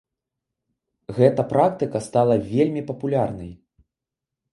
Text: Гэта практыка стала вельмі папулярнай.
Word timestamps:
Гэта 1.17 1.41
практыка 1.51 2.01
стала 2.07 2.35
вельмі 2.53 2.81
папулярнай. 2.89 3.51